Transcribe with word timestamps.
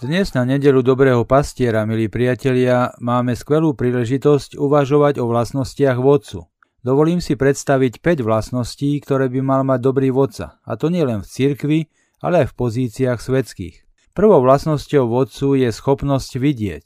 Dnes 0.00 0.32
na 0.32 0.48
nedelu 0.48 0.80
dobrého 0.80 1.28
pastiera, 1.28 1.84
milí 1.84 2.08
priatelia, 2.08 2.88
máme 3.04 3.36
skvelú 3.36 3.76
príležitosť 3.76 4.56
uvažovať 4.56 5.20
o 5.20 5.28
vlastnostiach 5.28 6.00
vodcu. 6.00 6.48
Dovolím 6.80 7.20
si 7.20 7.36
predstaviť 7.36 8.00
5 8.00 8.24
vlastností, 8.24 8.96
ktoré 9.04 9.28
by 9.28 9.44
mal 9.44 9.60
mať 9.60 9.84
dobrý 9.84 10.08
vodca, 10.08 10.56
a 10.64 10.80
to 10.80 10.88
nie 10.88 11.04
len 11.04 11.20
v 11.20 11.28
cirkvi, 11.28 11.78
ale 12.24 12.40
aj 12.40 12.46
v 12.48 12.56
pozíciách 12.56 13.20
svetských. 13.20 13.76
Prvou 14.16 14.40
vlastnosťou 14.40 15.04
vodcu 15.04 15.60
je 15.60 15.68
schopnosť 15.68 16.32
vidieť. 16.32 16.84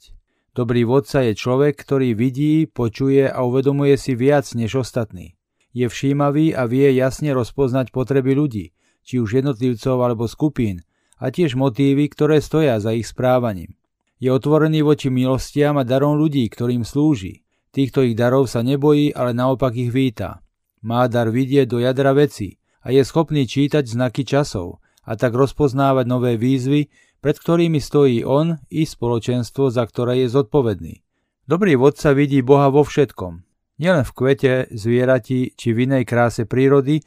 Dobrý 0.51 0.83
vodca 0.83 1.23
je 1.23 1.39
človek, 1.39 1.79
ktorý 1.87 2.19
vidí, 2.19 2.67
počuje 2.67 3.31
a 3.31 3.47
uvedomuje 3.47 3.95
si 3.95 4.19
viac 4.19 4.43
než 4.59 4.83
ostatní. 4.83 5.39
Je 5.71 5.87
všímavý 5.87 6.51
a 6.51 6.67
vie 6.67 6.91
jasne 6.91 7.31
rozpoznať 7.31 7.95
potreby 7.95 8.35
ľudí, 8.35 8.75
či 9.07 9.23
už 9.23 9.39
jednotlivcov 9.39 10.03
alebo 10.03 10.27
skupín, 10.27 10.83
a 11.19 11.31
tiež 11.31 11.55
motívy, 11.55 12.11
ktoré 12.11 12.43
stoja 12.43 12.79
za 12.79 12.91
ich 12.91 13.07
správaním. 13.07 13.75
Je 14.19 14.31
otvorený 14.31 14.81
voči 14.83 15.11
milostiam 15.11 15.75
a 15.75 15.83
darom 15.83 16.15
ľudí, 16.15 16.47
ktorým 16.47 16.87
slúži. 16.87 17.43
Týchto 17.75 18.07
ich 18.07 18.15
darov 18.15 18.47
sa 18.47 18.63
nebojí, 18.63 19.11
ale 19.11 19.35
naopak 19.35 19.75
ich 19.75 19.91
víta. 19.91 20.39
Má 20.79 21.11
dar 21.11 21.27
vidieť 21.27 21.67
do 21.67 21.83
jadra 21.83 22.15
veci 22.15 22.55
a 22.79 22.95
je 22.95 23.03
schopný 23.03 23.43
čítať 23.43 23.83
znaky 23.83 24.23
časov 24.23 24.79
a 25.03 25.19
tak 25.19 25.35
rozpoznávať 25.35 26.05
nové 26.07 26.39
výzvy, 26.39 26.87
pred 27.19 27.35
ktorými 27.35 27.81
stojí 27.81 28.23
on 28.23 28.61
i 28.71 28.87
spoločenstvo, 28.87 29.73
za 29.73 29.83
ktoré 29.83 30.23
je 30.23 30.27
zodpovedný. 30.31 31.01
Dobrý 31.45 31.75
vodca 31.75 32.13
vidí 32.15 32.39
Boha 32.45 32.71
vo 32.71 32.85
všetkom. 32.85 33.43
Nielen 33.75 34.07
v 34.07 34.15
kvete, 34.15 34.53
zvierati 34.71 35.51
či 35.53 35.75
v 35.75 35.89
inej 35.89 36.07
kráse 36.07 36.47
prírody, 36.47 37.03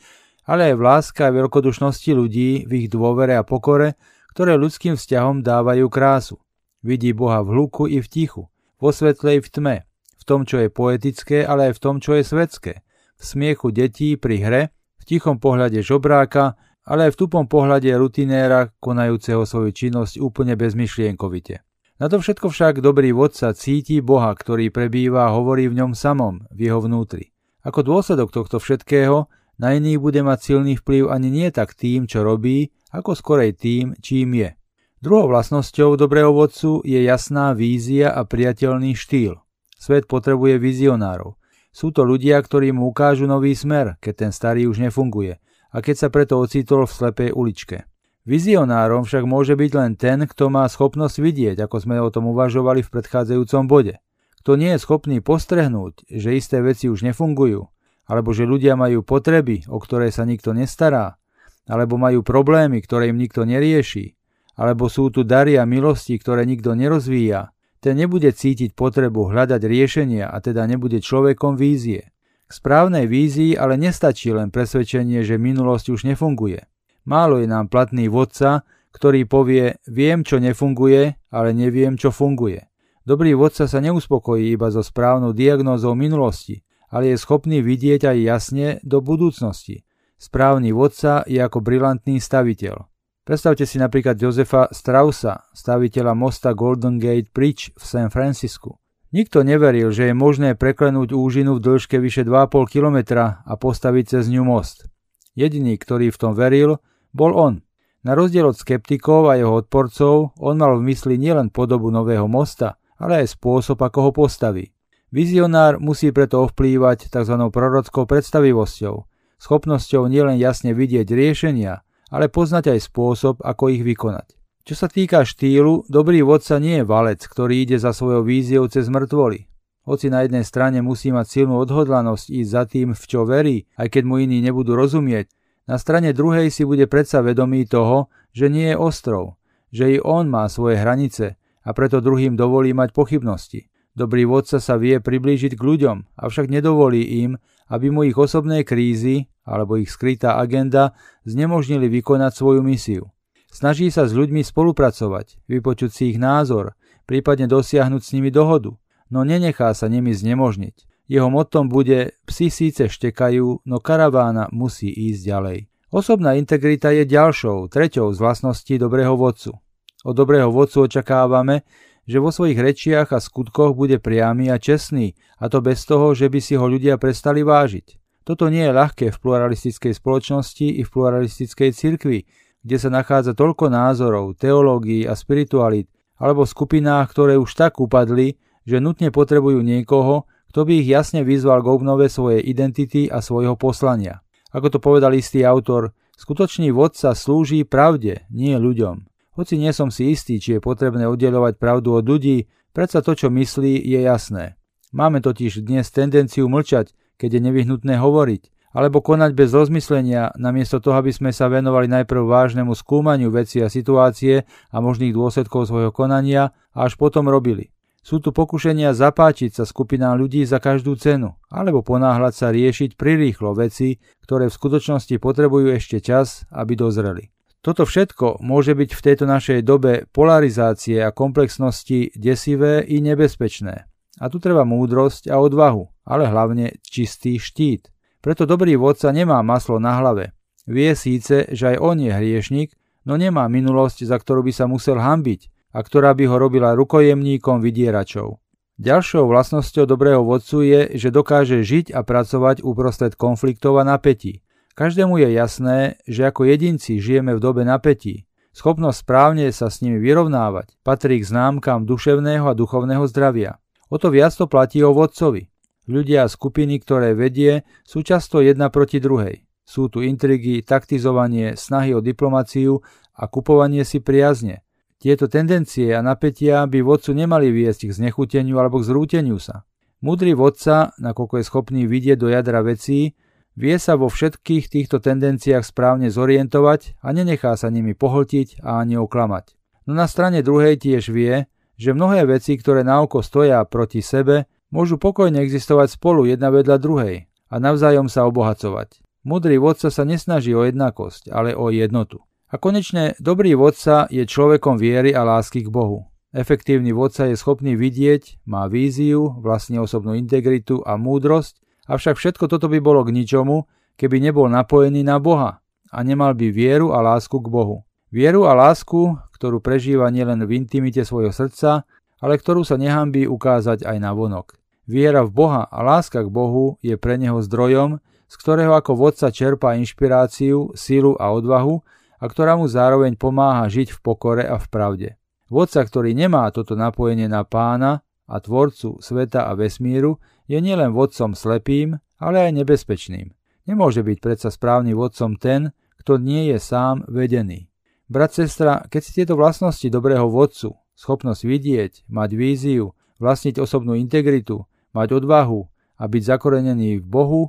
ale 0.49 0.73
aj 0.73 0.75
v 0.81 0.83
láske 0.83 1.21
a 1.21 1.31
veľkodušnosti 1.31 2.11
ľudí, 2.17 2.65
v 2.65 2.73
ich 2.73 2.89
dôvere 2.89 3.37
a 3.37 3.45
pokore, 3.45 4.01
ktoré 4.33 4.57
ľudským 4.57 4.97
vzťahom 4.97 5.45
dávajú 5.45 5.93
krásu. 5.93 6.41
Vidí 6.81 7.13
Boha 7.13 7.45
v 7.45 7.53
hluku 7.53 7.85
i 7.85 8.01
v 8.01 8.09
tichu, 8.09 8.49
vo 8.81 8.89
svetle 8.89 9.37
i 9.37 9.41
v 9.45 9.49
tme, 9.53 9.77
v 10.17 10.23
tom, 10.25 10.49
čo 10.49 10.65
je 10.65 10.73
poetické, 10.73 11.45
ale 11.45 11.69
aj 11.69 11.73
v 11.77 11.83
tom, 11.85 11.97
čo 12.01 12.17
je 12.17 12.25
svetské, 12.25 12.81
v 13.19 13.23
smiechu 13.23 13.69
detí 13.69 14.17
pri 14.17 14.37
hre, 14.41 14.63
v 14.97 15.05
tichom 15.05 15.37
pohľade 15.37 15.85
žobráka, 15.85 16.57
ale 16.89 17.13
aj 17.13 17.13
v 17.13 17.21
tupom 17.21 17.45
pohľade 17.45 17.93
rutinéra, 17.93 18.73
konajúceho 18.81 19.45
svoju 19.45 19.77
činnosť 19.77 20.17
úplne 20.17 20.57
bezmyšlienkovite. 20.57 21.61
Na 22.01 22.07
to 22.09 22.23
všetko 22.23 22.49
však 22.49 22.81
dobrý 22.81 23.13
vodca 23.13 23.53
cíti 23.53 24.01
Boha, 24.01 24.33
ktorý 24.33 24.73
prebýva 24.73 25.29
a 25.29 25.35
hovorí 25.37 25.69
v 25.69 25.83
ňom 25.83 25.93
samom, 25.93 26.47
v 26.49 26.71
jeho 26.71 26.81
vnútri. 26.81 27.35
Ako 27.67 27.85
dôsledok 27.85 28.33
tohto 28.33 28.63
všetkého 28.63 29.27
na 29.59 29.75
iných 29.75 29.99
bude 29.99 30.23
mať 30.23 30.39
silný 30.39 30.79
vplyv 30.79 31.11
ani 31.11 31.29
nie 31.35 31.51
tak 31.51 31.75
tým, 31.75 32.07
čo 32.07 32.23
robí, 32.23 32.71
ako 32.95 33.19
skorej 33.19 33.59
tým, 33.59 33.99
čím 33.99 34.39
je. 34.39 34.55
Druhou 35.03 35.31
vlastnosťou 35.31 35.99
dobrého 35.99 36.31
vodcu 36.31 36.83
je 36.87 37.03
jasná 37.03 37.55
vízia 37.55 38.11
a 38.15 38.23
priateľný 38.23 38.95
štýl. 38.95 39.39
Svet 39.79 40.07
potrebuje 40.07 40.59
vizionárov. 40.59 41.39
Sú 41.71 41.95
to 41.95 42.03
ľudia, 42.03 42.39
ktorí 42.43 42.75
mu 42.75 42.91
ukážu 42.91 43.27
nový 43.27 43.55
smer, 43.55 43.99
keď 44.03 44.27
ten 44.27 44.33
starý 44.35 44.67
už 44.67 44.83
nefunguje 44.83 45.39
a 45.69 45.77
keď 45.85 45.95
sa 45.95 46.09
preto 46.09 46.41
ocitol 46.41 46.89
v 46.89 46.97
slepej 46.97 47.31
uličke. 47.35 47.87
Vizionárom 48.27 49.07
však 49.07 49.23
môže 49.27 49.55
byť 49.55 49.71
len 49.75 49.93
ten, 49.95 50.19
kto 50.27 50.51
má 50.51 50.67
schopnosť 50.67 51.17
vidieť, 51.23 51.57
ako 51.63 51.77
sme 51.79 51.97
o 52.03 52.11
tom 52.11 52.31
uvažovali 52.31 52.83
v 52.83 52.93
predchádzajúcom 52.93 53.65
bode. 53.71 53.95
Kto 54.43 54.57
nie 54.57 54.75
je 54.75 54.83
schopný 54.83 55.19
postrehnúť, 55.23 56.09
že 56.09 56.35
isté 56.35 56.59
veci 56.59 56.91
už 56.91 57.05
nefungujú 57.07 57.69
alebo 58.09 58.33
že 58.33 58.49
ľudia 58.49 58.75
majú 58.75 59.05
potreby, 59.05 59.69
o 59.69 59.77
ktoré 59.77 60.09
sa 60.09 60.25
nikto 60.25 60.57
nestará, 60.57 61.21
alebo 61.69 62.01
majú 62.01 62.25
problémy, 62.25 62.81
ktoré 62.81 63.13
im 63.13 63.21
nikto 63.21 63.45
nerieši, 63.45 64.17
alebo 64.57 64.89
sú 64.89 65.13
tu 65.13 65.23
dary 65.23 65.61
a 65.61 65.69
milosti, 65.69 66.17
ktoré 66.17 66.49
nikto 66.49 66.73
nerozvíja, 66.73 67.53
ten 67.79 67.95
nebude 67.95 68.35
cítiť 68.35 68.75
potrebu 68.75 69.31
hľadať 69.31 69.63
riešenia 69.63 70.27
a 70.27 70.37
teda 70.43 70.67
nebude 70.67 70.99
človekom 70.99 71.55
vízie. 71.55 72.11
K 72.49 72.51
správnej 72.51 73.07
vízii 73.07 73.55
ale 73.55 73.79
nestačí 73.79 74.35
len 74.35 74.51
presvedčenie, 74.51 75.23
že 75.23 75.39
minulosť 75.39 75.87
už 75.95 76.01
nefunguje. 76.09 76.65
Málo 77.07 77.39
je 77.39 77.47
nám 77.47 77.71
platný 77.71 78.11
vodca, 78.11 78.67
ktorý 78.91 79.29
povie, 79.29 79.79
viem, 79.87 80.27
čo 80.27 80.43
nefunguje, 80.43 81.15
ale 81.31 81.51
neviem, 81.55 81.95
čo 81.95 82.11
funguje. 82.11 82.67
Dobrý 83.07 83.37
vodca 83.37 83.71
sa 83.71 83.79
neuspokojí 83.79 84.53
iba 84.53 84.69
so 84.75 84.83
správnou 84.83 85.33
diagnózou 85.33 85.95
minulosti, 85.95 86.61
ale 86.89 87.13
je 87.13 87.17
schopný 87.21 87.61
vidieť 87.61 88.09
aj 88.09 88.19
jasne 88.21 88.67
do 88.85 89.01
budúcnosti. 89.05 89.85
Správny 90.19 90.75
vodca 90.75 91.23
je 91.31 91.39
ako 91.39 91.63
brilantný 91.63 92.19
staviteľ. 92.19 92.91
Predstavte 93.23 93.69
si 93.69 93.77
napríklad 93.77 94.17
Josefa 94.17 94.73
Straussa, 94.73 95.47
staviteľa 95.53 96.17
mosta 96.17 96.57
Golden 96.57 96.97
Gate 96.97 97.29
Bridge 97.29 97.77
v 97.77 97.83
San 97.85 98.09
Francisku. 98.09 98.81
Nikto 99.13 99.41
neveril, 99.45 99.93
že 99.93 100.09
je 100.09 100.15
možné 100.17 100.57
preklenúť 100.57 101.13
úžinu 101.13 101.57
v 101.57 101.65
dĺžke 101.65 102.01
vyše 102.01 102.25
2,5 102.25 102.73
kilometra 102.73 103.45
a 103.45 103.53
postaviť 103.57 104.05
cez 104.17 104.33
ňu 104.33 104.49
most. 104.49 104.89
Jediný, 105.37 105.77
ktorý 105.77 106.09
v 106.09 106.21
tom 106.21 106.33
veril, 106.33 106.81
bol 107.13 107.37
on. 107.37 107.61
Na 108.05 108.17
rozdiel 108.17 108.49
od 108.49 108.57
skeptikov 108.57 109.29
a 109.29 109.37
jeho 109.37 109.61
odporcov, 109.61 110.33
on 110.41 110.57
mal 110.57 110.81
v 110.81 110.93
mysli 110.93 111.21
nielen 111.21 111.53
podobu 111.53 111.93
nového 111.93 112.25
mosta, 112.29 112.81
ale 112.97 113.25
aj 113.25 113.37
spôsob, 113.37 113.81
ako 113.81 114.09
ho 114.09 114.11
postaví. 114.13 114.73
Vizionár 115.09 115.81
musí 115.81 116.13
preto 116.13 116.45
ovplývať 116.45 117.09
tzv. 117.09 117.35
prorockou 117.49 118.05
predstavivosťou, 118.05 119.09
schopnosťou 119.41 120.05
nielen 120.05 120.37
jasne 120.37 120.77
vidieť 120.77 121.09
riešenia, 121.09 121.81
ale 122.13 122.29
poznať 122.29 122.77
aj 122.77 122.93
spôsob, 122.93 123.41
ako 123.41 123.73
ich 123.73 123.81
vykonať. 123.81 124.37
Čo 124.69 124.75
sa 124.77 124.89
týka 124.93 125.25
štýlu, 125.25 125.89
dobrý 125.89 126.21
vodca 126.21 126.61
nie 126.61 126.85
je 126.85 126.85
valec, 126.85 127.25
ktorý 127.25 127.65
ide 127.65 127.81
za 127.81 127.97
svojou 127.97 128.21
víziou 128.21 128.69
cez 128.69 128.93
mŕtvoly. 128.93 129.49
Hoci 129.89 130.13
na 130.13 130.29
jednej 130.29 130.45
strane 130.45 130.85
musí 130.85 131.09
mať 131.09 131.25
silnú 131.25 131.57
odhodlanosť 131.65 132.29
ísť 132.29 132.51
za 132.53 132.63
tým, 132.69 132.93
v 132.93 133.05
čo 133.09 133.25
verí, 133.25 133.65
aj 133.81 133.89
keď 133.89 134.03
mu 134.05 134.21
iní 134.21 134.45
nebudú 134.45 134.77
rozumieť, 134.77 135.33
na 135.65 135.81
strane 135.81 136.13
druhej 136.13 136.53
si 136.53 136.69
bude 136.69 136.85
predsa 136.85 137.25
vedomý 137.25 137.65
toho, 137.65 138.13
že 138.37 138.53
nie 138.53 138.73
je 138.73 138.77
ostrov, 138.77 139.41
že 139.73 139.97
i 139.97 140.05
on 140.05 140.29
má 140.29 140.45
svoje 140.53 140.77
hranice 140.77 141.41
a 141.65 141.73
preto 141.73 142.05
druhým 142.05 142.37
dovolí 142.37 142.77
mať 142.77 142.93
pochybnosti. 142.93 143.73
Dobrý 143.99 144.31
vodca 144.31 144.63
sa 144.63 144.79
vie 144.79 145.03
priblížiť 145.03 145.59
k 145.59 145.63
ľuďom, 145.67 146.15
avšak 146.15 146.47
nedovolí 146.47 147.03
im, 147.27 147.35
aby 147.67 147.91
mu 147.91 148.07
ich 148.07 148.15
osobné 148.15 148.63
krízy 148.63 149.27
alebo 149.43 149.75
ich 149.75 149.91
skrytá 149.91 150.39
agenda 150.39 150.95
znemožnili 151.27 151.91
vykonať 151.91 152.31
svoju 152.31 152.63
misiu. 152.63 153.11
Snaží 153.51 153.91
sa 153.91 154.07
s 154.07 154.15
ľuďmi 154.15 154.47
spolupracovať, 154.47 155.43
vypočuť 155.51 155.91
si 155.91 156.15
ich 156.15 156.19
názor, 156.23 156.79
prípadne 157.11 157.51
dosiahnuť 157.51 157.99
s 157.99 158.15
nimi 158.15 158.31
dohodu, 158.31 158.79
no 159.11 159.27
nenechá 159.27 159.75
sa 159.75 159.91
nimi 159.91 160.15
znemožniť. 160.15 161.11
Jeho 161.11 161.27
motom 161.27 161.67
bude 161.67 162.15
psi 162.23 162.55
síce 162.55 162.87
štekajú, 162.87 163.67
no 163.67 163.77
karavána 163.83 164.47
musí 164.55 164.95
ísť 164.95 165.21
ďalej. 165.27 165.59
Osobná 165.91 166.39
integrita 166.39 166.95
je 166.95 167.03
ďalšou, 167.03 167.67
treťou 167.67 168.15
z 168.15 168.19
vlastností 168.23 168.79
dobrého 168.79 169.19
vodcu. 169.19 169.59
Od 170.07 170.15
dobrého 170.15 170.55
vodcu 170.55 170.87
očakávame, 170.87 171.67
že 172.09 172.25
vo 172.25 172.33
svojich 172.33 172.57
rečiach 172.57 173.13
a 173.13 173.21
skutkoch 173.21 173.77
bude 173.77 174.01
priamy 174.01 174.49
a 174.49 174.57
čestný, 174.57 175.13
a 175.37 175.53
to 175.53 175.61
bez 175.61 175.85
toho, 175.85 176.17
že 176.17 176.33
by 176.33 176.41
si 176.41 176.57
ho 176.57 176.65
ľudia 176.65 176.97
prestali 176.97 177.45
vážiť. 177.45 178.01
Toto 178.25 178.49
nie 178.49 178.65
je 178.65 178.73
ľahké 178.73 179.07
v 179.13 179.21
pluralistickej 179.21 179.93
spoločnosti 179.93 180.65
i 180.65 180.83
v 180.85 180.89
pluralistickej 180.89 181.71
cirkvi, 181.77 182.25
kde 182.65 182.77
sa 182.81 182.89
nachádza 182.89 183.37
toľko 183.37 183.69
názorov, 183.69 184.41
teológií 184.41 185.05
a 185.05 185.13
spiritualit, 185.13 185.89
alebo 186.17 186.49
v 186.49 186.53
skupinách, 186.53 187.13
ktoré 187.13 187.37
už 187.37 187.53
tak 187.53 187.77
upadli, 187.77 188.41
že 188.69 188.81
nutne 188.81 189.09
potrebujú 189.09 189.65
niekoho, 189.65 190.29
kto 190.53 190.65
by 190.65 190.81
ich 190.81 190.89
jasne 190.89 191.25
vyzval 191.25 191.61
k 191.65 191.73
obnove 191.73 192.09
svojej 192.09 192.41
identity 192.45 193.09
a 193.09 193.25
svojho 193.25 193.57
poslania. 193.57 194.25
Ako 194.53 194.73
to 194.73 194.79
povedal 194.81 195.13
istý 195.13 195.45
autor, 195.45 195.97
skutočný 196.17 196.73
vodca 196.73 197.13
slúži 197.13 197.65
pravde, 197.69 198.29
nie 198.29 198.57
ľuďom. 198.57 199.08
Hoci 199.39 199.55
nie 199.55 199.71
som 199.71 199.95
si 199.95 200.11
istý, 200.11 200.43
či 200.43 200.59
je 200.59 200.61
potrebné 200.61 201.07
oddelovať 201.07 201.63
pravdu 201.63 201.95
od 201.95 202.03
ľudí, 202.03 202.51
predsa 202.75 203.07
to, 203.07 203.15
čo 203.15 203.31
myslí, 203.31 203.79
je 203.87 204.03
jasné. 204.03 204.59
Máme 204.91 205.23
totiž 205.23 205.63
dnes 205.63 205.87
tendenciu 205.95 206.51
mlčať, 206.51 206.91
keď 207.23 207.39
je 207.39 207.41
nevyhnutné 207.47 208.03
hovoriť, 208.03 208.75
alebo 208.75 208.99
konať 208.99 209.39
bez 209.39 209.55
rozmyslenia, 209.55 210.35
namiesto 210.35 210.83
toho, 210.83 210.99
aby 210.99 211.15
sme 211.15 211.31
sa 211.31 211.47
venovali 211.47 211.87
najprv 211.87 212.19
vážnemu 212.27 212.75
skúmaniu 212.75 213.31
veci 213.31 213.63
a 213.63 213.71
situácie 213.71 214.43
a 214.75 214.77
možných 214.83 215.15
dôsledkov 215.15 215.71
svojho 215.71 215.95
konania 215.95 216.51
a 216.75 216.91
až 216.91 216.99
potom 216.99 217.31
robili. 217.31 217.71
Sú 218.03 218.19
tu 218.19 218.35
pokušenia 218.35 218.91
zapáčiť 218.91 219.55
sa 219.55 219.63
skupinám 219.63 220.19
ľudí 220.19 220.43
za 220.51 220.59
každú 220.59 220.99
cenu, 220.99 221.39
alebo 221.47 221.87
ponáhľať 221.87 222.35
sa 222.35 222.51
riešiť 222.51 222.99
prirýchlo 222.99 223.55
veci, 223.55 224.03
ktoré 224.27 224.51
v 224.51 224.57
skutočnosti 224.59 225.15
potrebujú 225.23 225.79
ešte 225.79 226.03
čas, 226.03 226.43
aby 226.51 226.75
dozreli. 226.75 227.31
Toto 227.69 227.85
všetko 227.85 228.41
môže 228.41 228.73
byť 228.73 228.97
v 228.97 229.05
tejto 229.05 229.29
našej 229.29 229.61
dobe 229.61 230.09
polarizácie 230.17 231.05
a 231.05 231.13
komplexnosti 231.13 232.17
desivé 232.17 232.81
i 232.81 233.05
nebezpečné. 233.05 233.85
A 234.17 234.25
tu 234.33 234.41
treba 234.41 234.65
múdrosť 234.65 235.29
a 235.29 235.37
odvahu, 235.37 235.85
ale 236.09 236.33
hlavne 236.33 236.81
čistý 236.81 237.37
štít. 237.37 237.93
Preto 238.25 238.49
dobrý 238.49 238.73
vodca 238.81 239.13
nemá 239.13 239.45
maslo 239.45 239.77
na 239.77 240.01
hlave. 240.01 240.33
Vie 240.65 240.97
síce, 240.97 241.45
že 241.53 241.77
aj 241.77 241.85
on 241.85 242.01
je 242.01 242.09
hriešnik, 242.09 242.73
no 243.05 243.21
nemá 243.21 243.45
minulosť, 243.53 244.09
za 244.09 244.17
ktorú 244.17 244.49
by 244.49 244.53
sa 244.57 244.65
musel 244.65 244.97
hambiť 244.97 245.53
a 245.77 245.85
ktorá 245.85 246.17
by 246.17 246.25
ho 246.25 246.41
robila 246.41 246.73
rukojemníkom 246.73 247.61
vydieračov. 247.61 248.41
Ďalšou 248.81 249.29
vlastnosťou 249.29 249.85
dobrého 249.85 250.25
vodcu 250.25 250.65
je, 250.65 250.81
že 250.97 251.13
dokáže 251.13 251.61
žiť 251.61 251.93
a 251.93 252.01
pracovať 252.01 252.65
uprostred 252.65 253.13
konfliktov 253.13 253.77
a 253.77 253.85
napätí. 253.85 254.41
Každému 254.79 255.19
je 255.19 255.35
jasné, 255.35 255.79
že 256.07 256.23
ako 256.23 256.47
jedinci 256.47 257.03
žijeme 257.03 257.35
v 257.35 257.43
dobe 257.43 257.67
napätí. 257.67 258.31
Schopnosť 258.55 259.03
správne 259.03 259.51
sa 259.51 259.75
s 259.75 259.83
nimi 259.83 259.99
vyrovnávať 259.99 260.79
patrí 260.87 261.19
k 261.19 261.27
známkam 261.27 261.83
duševného 261.83 262.47
a 262.47 262.55
duchovného 262.55 263.03
zdravia. 263.11 263.59
O 263.91 263.99
to 263.99 264.15
viac 264.15 264.31
to 264.39 264.47
platí 264.47 264.79
o 264.87 264.95
vodcovi. 264.95 265.51
Ľudia 265.91 266.23
a 266.23 266.31
skupiny, 266.31 266.79
ktoré 266.79 267.19
vedie, 267.19 267.67
sú 267.83 268.07
často 268.07 268.39
jedna 268.39 268.71
proti 268.71 269.03
druhej. 269.03 269.43
Sú 269.67 269.91
tu 269.91 269.99
intrigy, 269.99 270.63
taktizovanie, 270.63 271.59
snahy 271.59 271.91
o 271.91 271.99
diplomáciu 271.99 272.79
a 273.19 273.27
kupovanie 273.27 273.83
si 273.83 273.99
priazne. 273.99 274.63
Tieto 275.03 275.27
tendencie 275.27 275.91
a 275.91 276.07
napätia 276.07 276.63
by 276.71 276.87
vodcu 276.87 277.19
nemali 277.19 277.51
viesť 277.51 277.91
k 277.91 277.97
znechuteniu 277.99 278.55
alebo 278.63 278.79
k 278.79 278.95
zrúteniu 278.95 279.43
sa. 279.43 279.67
Múdry 280.07 280.39
vodca, 280.39 280.95
nakoľko 281.03 281.43
je 281.43 281.45
schopný 281.51 281.83
vidieť 281.91 282.15
do 282.15 282.31
jadra 282.31 282.63
vecí, 282.63 283.19
vie 283.59 283.75
sa 283.83 283.99
vo 283.99 284.07
všetkých 284.07 284.71
týchto 284.71 285.03
tendenciách 285.03 285.67
správne 285.67 286.15
zorientovať 286.15 287.03
a 287.03 287.11
nenechá 287.11 287.59
sa 287.59 287.75
nimi 287.75 287.99
pohltiť 287.99 288.63
a 288.63 288.79
ani 288.87 288.95
oklamať. 288.95 289.59
No 289.91 289.99
na 289.99 290.07
strane 290.07 290.47
druhej 290.47 290.79
tiež 290.79 291.11
vie, 291.11 291.51
že 291.75 291.91
mnohé 291.91 292.23
veci, 292.31 292.55
ktoré 292.55 292.87
na 292.87 293.03
oko 293.03 293.19
stoja 293.19 293.59
proti 293.67 293.99
sebe, 293.99 294.47
môžu 294.71 294.95
pokojne 294.95 295.43
existovať 295.43 295.99
spolu 295.99 296.31
jedna 296.31 296.55
vedľa 296.55 296.77
druhej 296.79 297.27
a 297.51 297.55
navzájom 297.59 298.07
sa 298.07 298.31
obohacovať. 298.31 299.03
Múdry 299.27 299.59
vodca 299.59 299.91
sa 299.91 300.07
nesnaží 300.07 300.55
o 300.55 300.63
jednakosť, 300.63 301.35
ale 301.35 301.59
o 301.59 301.75
jednotu. 301.75 302.23
A 302.49 302.57
konečne 302.57 303.19
dobrý 303.19 303.59
vodca 303.59 304.07
je 304.09 304.25
človekom 304.25 304.79
viery 304.79 305.13
a 305.13 305.27
lásky 305.27 305.67
k 305.67 305.69
Bohu. 305.69 306.09
Efektívny 306.33 306.93
vodca 306.93 307.27
je 307.27 307.37
schopný 307.37 307.75
vidieť, 307.75 308.45
má 308.47 308.69
víziu, 308.69 309.35
vlastne 309.41 309.81
osobnú 309.81 310.15
integritu 310.15 310.81
a 310.85 311.01
múdrosť, 311.01 311.61
avšak 311.89 312.21
všetko 312.21 312.47
toto 312.47 312.69
by 312.69 312.79
bolo 312.79 313.03
k 313.03 313.11
ničomu, 313.17 313.65
keby 313.99 314.23
nebol 314.23 314.47
napojený 314.47 315.03
na 315.03 315.19
Boha 315.19 315.65
a 315.89 315.99
nemal 316.05 316.37
by 316.37 316.53
vieru 316.53 316.93
a 316.93 317.01
lásku 317.01 317.41
k 317.41 317.49
Bohu. 317.49 317.83
Vieru 318.09 318.49
a 318.49 318.57
lásku, 318.57 319.17
ktorú 319.37 319.61
prežíva 319.61 320.09
nielen 320.09 320.45
v 320.45 320.61
intimite 320.61 321.05
svojho 321.05 321.33
srdca, 321.33 321.85
ale 322.21 322.35
ktorú 322.37 322.65
sa 322.65 322.77
nehambí 322.81 323.25
ukázať 323.29 323.85
aj 323.85 323.97
na 324.01 324.13
vonok. 324.13 324.57
Viera 324.89 325.21
v 325.25 325.33
Boha 325.33 325.63
a 325.69 325.79
láska 325.85 326.25
k 326.25 326.33
Bohu 326.33 326.81
je 326.81 326.97
pre 326.97 327.21
neho 327.21 327.41
zdrojom, 327.45 328.01
z 328.29 328.35
ktorého 328.41 328.73
ako 328.77 328.97
vodca 328.97 329.29
čerpá 329.29 329.77
inšpiráciu, 329.77 330.73
sílu 330.73 331.17
a 331.21 331.33
odvahu, 331.33 331.85
a 332.19 332.25
ktorá 332.27 332.59
mu 332.59 332.67
zároveň 332.67 333.15
pomáha 333.15 333.71
žiť 333.71 333.95
v 333.95 333.99
pokore 334.03 334.45
a 334.45 334.59
v 334.59 334.67
pravde. 334.69 335.09
Vodca, 335.49 335.81
ktorý 335.81 336.13
nemá 336.13 336.51
toto 336.51 336.77
napojenie 336.77 337.31
na 337.31 337.47
pána 337.47 338.05
a 338.29 338.37
tvorcu 338.39 339.01
sveta 339.01 339.49
a 339.49 339.57
vesmíru, 339.57 340.21
je 340.45 340.61
nielen 340.61 340.93
vodcom 340.93 341.33
slepým, 341.33 341.97
ale 342.21 342.49
aj 342.49 342.63
nebezpečným. 342.63 343.33
Nemôže 343.65 344.05
byť 344.05 344.19
predsa 344.21 344.49
správny 344.53 344.93
vodcom 344.93 345.37
ten, 345.37 345.73
kto 346.01 346.21
nie 346.21 346.53
je 346.53 346.61
sám 346.61 347.05
vedený. 347.09 347.69
Brat, 348.09 348.33
sestra, 348.33 348.89
keď 348.89 349.01
si 349.05 349.11
tieto 349.21 349.37
vlastnosti 349.37 349.85
dobrého 349.93 350.29
vodcu, 350.33 350.73
schopnosť 350.97 351.43
vidieť, 351.45 351.93
mať 352.09 352.31
víziu, 352.33 352.97
vlastniť 353.21 353.61
osobnú 353.61 353.93
integritu, 353.93 354.65
mať 354.97 355.21
odvahu 355.21 355.69
a 356.01 356.05
byť 356.09 356.23
zakorenený 356.25 357.05
v 357.05 357.07
Bohu, 357.07 357.43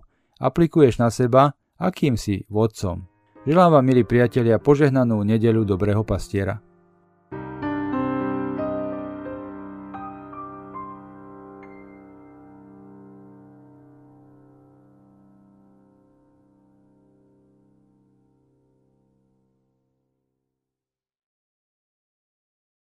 aplikuješ 0.44 1.00
na 1.00 1.08
seba, 1.08 1.56
akým 1.80 2.20
si 2.20 2.44
vodcom. 2.52 3.08
Želám 3.48 3.80
vám, 3.80 3.86
milí 3.88 4.04
priatelia, 4.04 4.60
požehnanú 4.60 5.24
nedeľu 5.24 5.64
dobrého 5.64 6.04
pastiera. 6.04 6.60